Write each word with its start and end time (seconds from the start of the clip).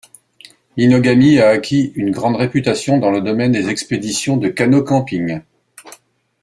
Minogami 0.77 1.37
a 1.37 1.49
acquis 1.49 1.91
une 1.93 2.09
grande 2.09 2.35
réputation 2.35 2.97
dans 2.97 3.11
le 3.11 3.21
domaine 3.21 3.51
des 3.51 3.69
expéditions 3.69 4.35
de 4.35 4.47
canot-camping. 4.47 5.43